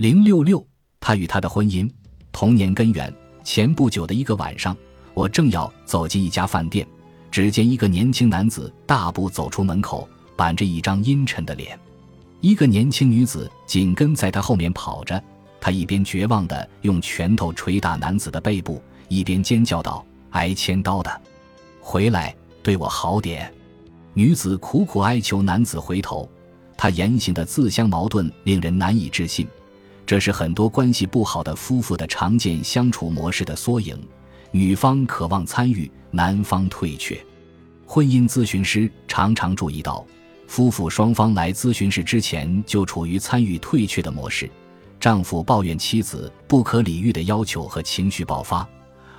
[0.00, 0.66] 零六六，
[0.98, 1.86] 他与他的婚姻
[2.32, 3.14] 童年根源。
[3.44, 4.74] 前不久的一个晚上，
[5.12, 6.88] 我正要走进一家饭店，
[7.30, 11.78] 只见一个年轻男子大步走出门口，板着一张阴沉的脸。
[12.40, 15.22] 一个年轻女子紧跟在他后面跑着，
[15.60, 21.20] 他一边绝望地用拳头捶打男子的背部，一边尖叫道：“挨千刀的，
[21.78, 23.52] 回来对我好点！”
[24.16, 26.26] 女子苦苦哀求男子回头，
[26.74, 29.46] 他言行的自相矛盾，令人难以置信。
[30.10, 33.96] 这是很多关系不好的夫妇的常见相处模式的缩影：
[34.50, 37.16] 女方渴望参与，男方退却。
[37.86, 40.04] 婚姻咨询师常常注意到。
[40.48, 44.50] 夫妇双方来咨询室之前就处于参与退却的模式，
[44.98, 48.68] 丈夫抱怨妻子不可理喻的要求和情绪爆发，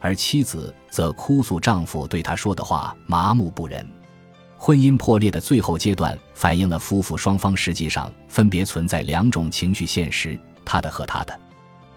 [0.00, 3.88] 而妻子则哭诉丈夫对她说的话麻木不仁。
[4.58, 11.40] 婚姻破裂的最后阶段反映了夫妇双方实际上分别存在两种情绪现实：他的和他的。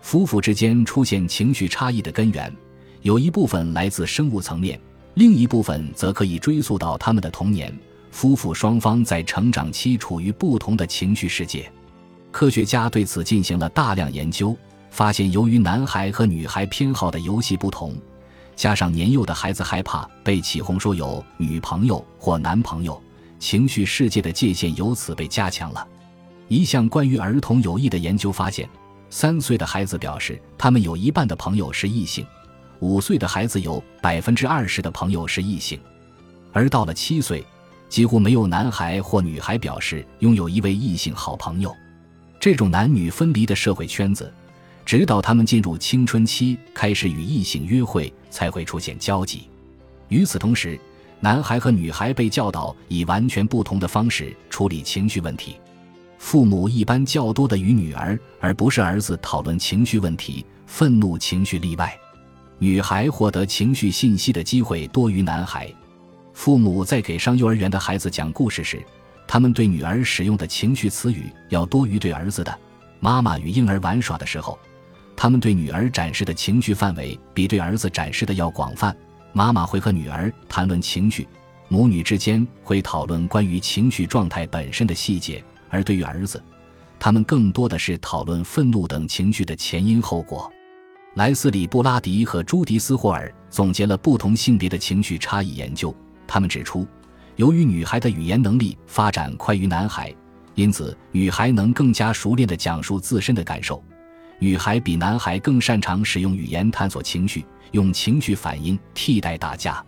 [0.02, 2.54] 夫妇之间出现情绪差异的根源，
[3.02, 4.80] 有一部分来自生物层面，
[5.16, 7.74] 另一部分则可以追溯到他们的童年。
[8.10, 11.70] 夫妇双方在成长期处于不同的情绪世界，
[12.32, 14.56] 科学家对此进行了大量研究，
[14.90, 17.96] 发现由于男孩和女孩偏好的游戏不同，
[18.56, 23.00] 加上年幼的孩子害怕被起哄说有女朋友或男朋友，
[23.40, 25.86] 情绪世界的界限由此被加强了。
[26.48, 28.70] 一项关于儿童友谊的研究发现，
[29.10, 32.26] 三岁的孩子表示他们有一半的朋友是异性，
[32.80, 35.80] 五岁的孩子有百分之二十的朋友是异性，
[36.54, 37.44] 而到了七岁。
[37.90, 41.74] 几乎没有男孩或女孩表示拥有一位异性好朋友。
[42.38, 44.30] 这种男女分离的社会圈子，
[44.86, 49.48] 直到他们进入青春期开始与异性约会，才会出现交集。
[50.10, 50.78] 与此同时，
[51.22, 55.56] 男孩和女孩被教导以完全不同的方式处理情绪问题。
[56.18, 61.98] 父母一般较多的与女儿而不是儿子讨论情绪问题，愤怒情绪例外。
[62.60, 65.72] 女孩获得情绪信息的机会多于男孩。
[66.34, 68.84] 父母在给上幼儿园的孩子讲故事时，
[69.28, 72.60] 他们对女儿使用的情绪词语要多于对儿子的。
[73.00, 74.58] 妈妈与婴儿玩耍的时候，
[75.16, 78.96] 他们对女儿展示的情绪范围比对儿子展示的要广泛。
[79.34, 81.28] 妈妈会和女儿谈论情绪，
[81.68, 86.42] 母女之间会讨论关于情绪状态本身的细节，而对于儿子，
[87.00, 90.52] 他们更多的是讨论愤怒等情绪的前因后果。
[91.16, 95.96] 莱斯里·布拉迪和朱迪斯·霍尔总结了不同性别的情绪差异研究。
[96.28, 96.88] 他们指出，
[97.38, 100.14] 由于女孩的语言能力发展快于男孩，
[100.54, 103.84] 因此女孩能更加熟练地讲述自身的感受。
[104.40, 109.84] 女孩比男孩更擅长使用语言探索情绪，用情绪反应替代打架。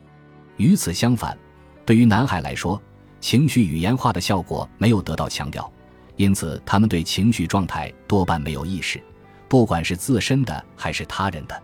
[0.57, 1.37] 与此相反，
[1.85, 2.81] 对于男孩来说，
[3.19, 5.71] 情绪语言化的效果没有得到强调，
[6.15, 9.01] 因此他们对情绪状态多半没有意识，
[9.47, 11.63] 不管是自身的还是他人的。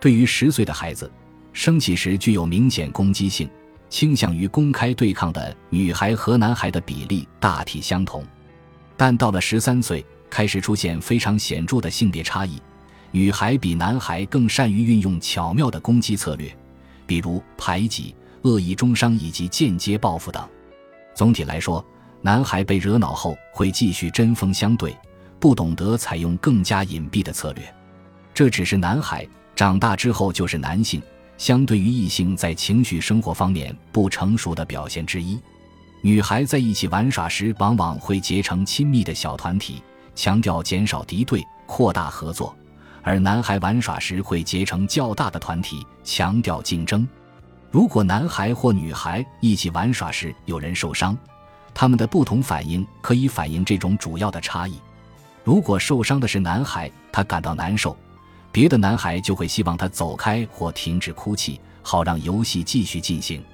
[0.00, 1.10] 对于十岁的孩子，
[1.52, 3.48] 生气时具有明显攻击性。
[3.90, 8.22] 倾向于公开对抗的女孩和男孩的比例大体相同，
[8.98, 12.60] 但到了十三岁，开始出现非常显著的性别差异。
[13.12, 16.54] 女孩比男孩更善于运用巧妙的攻击策略，
[17.06, 20.46] 比如排挤、恶意中伤以及间接报复等。
[21.18, 21.84] 总体来说，
[22.22, 24.96] 男孩被惹恼后会继续针锋相对，
[25.40, 27.74] 不懂得采用更加隐蔽的策略。
[28.32, 31.02] 这只是男孩长大之后就是男性。
[31.36, 35.36] 相对于异性在情绪生活方面不成熟的表现之一，
[36.02, 39.82] 女孩在一起玩耍时往往会结成亲密的小团体，
[40.14, 42.54] 强调减少敌对、扩大合作；
[43.02, 47.04] 而男孩玩耍时会结成较大的团体，强调竞争。
[47.70, 51.16] 如果男孩或女孩一起玩耍时有人受伤，
[51.74, 54.78] 他们的不同反应可以反映这种主要的差异。
[55.44, 57.96] 如果受伤的是男孩，他感到难受。
[58.50, 63.44] 别的男孩就会希望他走开或停止哭泣，好让游戏继续进行。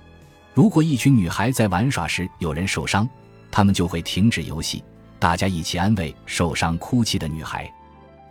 [0.54, 3.08] 如果一群女孩在玩耍时有人受伤，
[3.50, 4.84] 他们就会停止游戏，
[5.18, 7.70] 大家一起安慰受伤哭泣的女孩。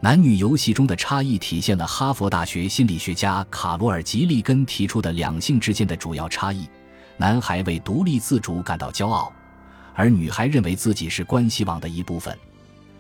[0.04, 6.68] 男女游戏中的差异体现了哈佛大学心理学家卡罗尔·吉利根提出的两性之间的主要差异：
[7.16, 9.32] 男孩为独立自主感到骄傲，
[9.94, 12.38] 而女孩认为自己是关系网的一部分。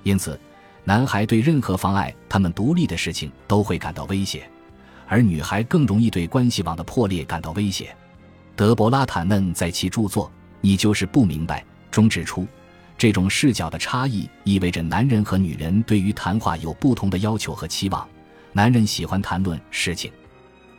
[0.03, 0.39] 因此。
[0.85, 4.49] 男孩对任何妨碍他们独立的事情都会感到威胁，
[5.05, 7.93] 而女孩更容易对关系网的破裂感到威胁。
[8.55, 10.27] 德伯拉·坦嫩在其著作
[10.61, 11.61] 《你就是不明白》
[11.91, 12.45] 中指出，
[13.03, 18.07] 这种视角的差异意味着男人和女人对于谈话有不同的要求和期望。
[18.53, 20.09] 男人喜欢谈论事情，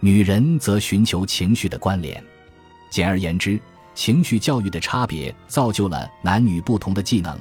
[0.00, 2.24] 女人则寻求情绪的关联。
[2.88, 3.60] 简而言之，
[3.94, 7.38] 情绪教育的差别造就了男女不同的技能。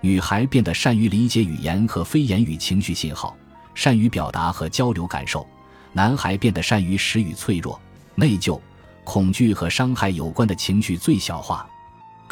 [0.00, 3.36] 女孩变得善于理解语言和非言语情绪信号，
[3.74, 5.46] 善于表达和交流感受；
[5.92, 7.78] 男孩变得善于使与脆弱、
[8.14, 8.58] 内疚、
[9.04, 11.68] 恐惧和伤害有关的情绪最小化。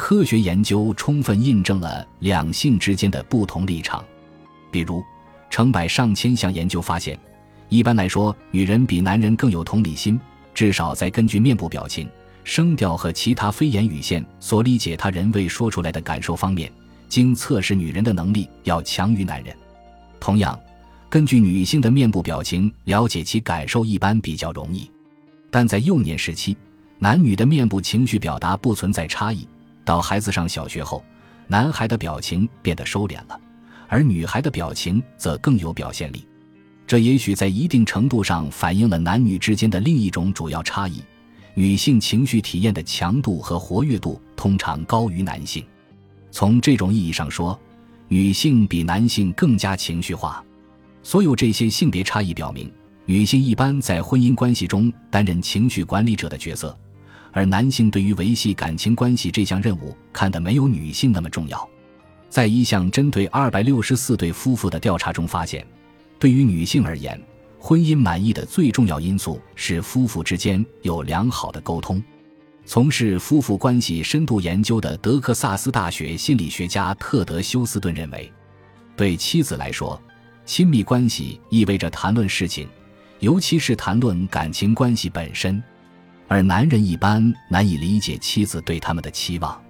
[0.03, 4.03] 科学研究充分印证了两性之间的不同立场，
[4.71, 4.99] 比如，
[5.47, 7.15] 成百上千项研究发现，
[7.69, 10.19] 一般来说，女人比男人更有同理心，
[10.55, 12.09] 至少在根据面部表情、
[12.43, 16.69] 声调和其他非言语线所理解他人未说出来的感受方面，
[17.07, 19.55] 经测试，女人的能力要强于男人。
[20.19, 20.59] 同样，
[21.11, 24.89] 根据女性的面部表情了解其感受一般比较容易，
[25.51, 26.57] 但在幼年时期，
[26.97, 29.47] 男女的面部情绪表达不存在差异。
[29.83, 31.03] 到孩子上小学后，
[31.47, 33.39] 男孩的表情变得收敛了，
[33.87, 36.25] 而女孩的表情则更有表现力。
[36.87, 41.01] 这也许在一定程度上反映了男女之间的另一种主要差异：
[41.53, 45.63] 女性情绪体验的强度和活跃度通常高于男性。
[46.31, 47.59] 从这种意义上说，
[48.07, 50.43] 女性比男性更加情绪化。
[51.03, 52.71] 所有这些性别差异表明，
[53.05, 56.77] 女性一般在婚姻关系中担任情绪管理者的角色。
[57.31, 61.69] 而男性对于维系感情关系这项任务看得没有女性那么重要。
[62.29, 65.65] 在一项针对二百六十四对夫妇的调查中发现，
[66.17, 67.21] 对于女性而言，
[67.59, 72.01] 婚姻满意的最重要因素是夫妇之间有良好的沟通。
[72.63, 78.31] 从事夫妇关系深度研究的德克萨斯大学心理学家特德休斯顿认为，
[78.95, 80.01] 对妻子来说，
[80.45, 82.67] 亲密关系意味着谈论事情，
[83.19, 85.61] 尤其是谈论感情关系本身。
[86.31, 89.61] 而男人一般难以理解妻子对他们的期望，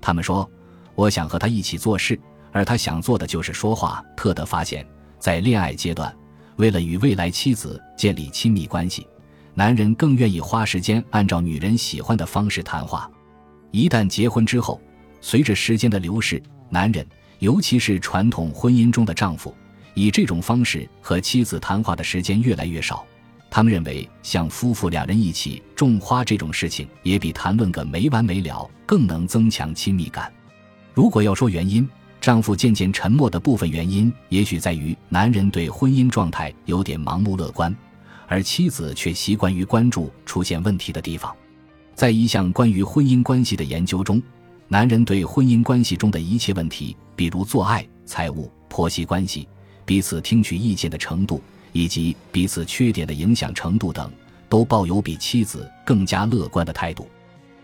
[0.00, 0.50] 他们说
[0.96, 2.18] ：“我想和他一起做事，
[2.50, 4.86] 而他想做的就是说话。”特德发现，
[5.18, 6.10] 在恋爱阶段，
[6.56, 9.06] 为了与未来妻子建立亲密关系，
[9.52, 13.10] 男人更愿意花时间按照女人喜欢的方式谈话。
[13.70, 14.80] 一旦结婚之后，
[15.20, 17.06] 随着时间的流逝，男人，
[17.40, 19.54] 尤其是传统婚姻中的丈夫，
[19.92, 23.04] 以这种方式和妻子谈话的时间越来越少。
[23.50, 30.32] 他们认为，像夫妇两人一起种花这种事情，也比谈论个没完没了更能增强亲密感。
[30.92, 31.88] 如果要说原因，
[32.20, 37.74] 丈夫渐渐沉默的部分原因，也许在于男人对婚姻状态有点盲目乐观，
[38.26, 41.34] 而妻子却习惯于关注出现问题的地方。
[41.94, 44.22] 在一项关于婚姻关系的研究中，
[44.68, 49.48] 男人对婚姻关系中的一切问题，比如做爱、财务、婆媳关系、
[49.86, 51.42] 彼此听取意见的程度。
[51.72, 54.10] 以及彼此缺点的影响程度等，
[54.48, 57.08] 都抱有比妻子更加乐观的态度。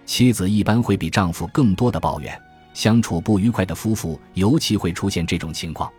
[0.07, 2.39] 妻子一般会比丈夫更多的抱怨，
[2.75, 5.91] 相处不愉快的夫妇尤其会出现这种情况。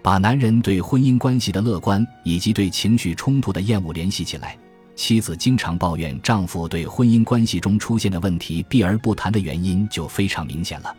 [0.00, 4.58] 把男人对婚姻关系的乐观以及对情绪冲突的厌恶联系起来，
[4.96, 10.92] 妻子经常抱怨丈夫对婚姻关系中出现的问题避而不谈的原因就非常明显了。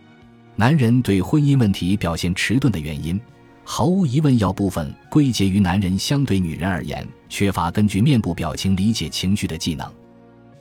[0.56, 3.20] 男人对婚姻问题表现迟钝的原因。
[3.64, 9.90] 毫无疑问，要部分归结于男人相对女人而言缺乏根据面部表情理解情绪的技能。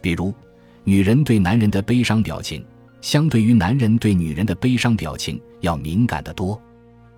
[0.01, 0.33] 比如，
[0.85, 2.65] 女人对男人的悲伤表情，
[3.01, 6.61] 相对于男人对女人的悲伤表情要敏感得多。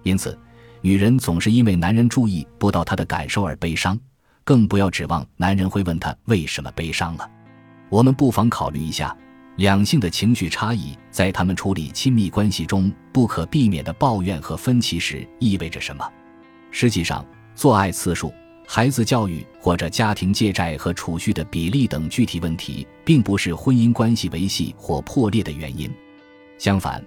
[0.02, 0.38] 因此，
[0.80, 3.98] 女人总是因为男人注意不到她的感受而悲伤，
[4.42, 7.30] 更不要指望男人会问她为什么悲伤了。
[7.90, 9.16] 我们不妨考虑一下。
[9.56, 16.04] 两性的情绪差异，在他们处理亲密关系中不可避免的抱怨和分歧时意味着什么？
[16.72, 17.24] 实际上，
[17.54, 18.32] 做爱次数、
[18.66, 25.88] 孩子教育或者家庭借债和储蓄的比例等具体问题，并不是婚姻关系维系或破裂的原因。
[26.58, 27.00] 相反，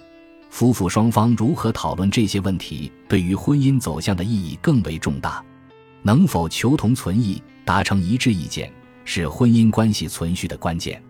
[0.49, 5.43] 夫妇双方如何讨论这些问题，对于婚姻走向的意义更为重大。
[6.01, 8.71] 能否求同存异、达成一致意见，
[9.03, 11.03] 是婚姻关系存续的关键。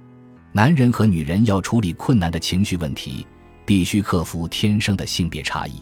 [0.53, 3.25] 男人和女人要处理困难的情绪问题，
[3.65, 5.73] 必须克服天生的性别差异。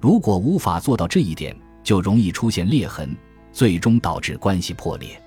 [0.00, 1.54] 如果无法做到这一点，
[1.84, 3.14] 就容易出现裂痕，
[3.52, 5.20] 最终导致关系破裂。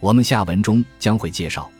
[0.00, 1.70] 我们下文中将会介绍，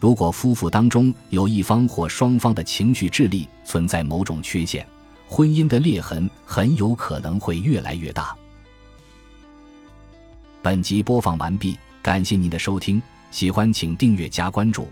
[0.00, 4.86] 如果夫妇当中有一方或双方的情绪智力存在某种缺陷，
[5.28, 8.34] 婚姻的裂痕很有可能会越来越大。
[10.62, 14.88] 本集播放完毕，感谢您的收听，喜欢请订阅加关注。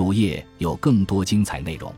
[0.00, 1.94] 主页有更多精彩内容。